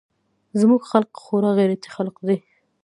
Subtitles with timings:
[0.59, 2.37] زموږ خلق خورا غيرتي خلق دي.